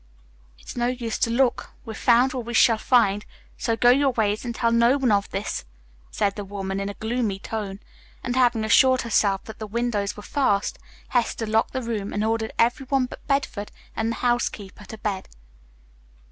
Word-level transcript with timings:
"It's 0.57 0.75
no 0.75 0.87
use 0.87 1.19
to 1.19 1.29
look, 1.29 1.73
we've 1.85 1.95
found 1.95 2.33
all 2.33 2.41
we 2.41 2.55
shall 2.55 2.79
find 2.79 3.23
so 3.55 3.75
go 3.75 3.91
your 3.91 4.09
ways 4.09 4.43
and 4.43 4.55
tell 4.55 4.71
no 4.71 4.97
one 4.97 5.11
of 5.11 5.29
this," 5.29 5.63
said 6.09 6.35
the 6.35 6.43
woman 6.43 6.79
in 6.79 6.89
a 6.89 6.95
gloomy 6.95 7.37
tone, 7.37 7.79
and, 8.23 8.35
having 8.35 8.63
assured 8.65 9.03
herself 9.03 9.43
that 9.43 9.59
the 9.59 9.67
windows 9.67 10.17
were 10.17 10.23
fast, 10.23 10.79
Hester 11.09 11.45
locked 11.45 11.73
the 11.73 11.83
room 11.83 12.13
and 12.13 12.23
ordered 12.23 12.51
everyone 12.57 13.05
but 13.05 13.27
Bedford 13.27 13.71
and 13.95 14.09
the 14.09 14.15
housekeeper 14.15 14.85
to 14.85 14.97
bed. 14.97 15.29